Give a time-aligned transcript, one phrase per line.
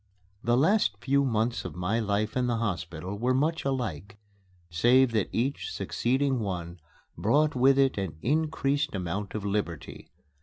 [0.43, 4.17] The last few months of my life in the hospital were much alike,
[4.71, 6.79] save that each succeeding one
[7.15, 10.09] brought with it an increased amount of liberty.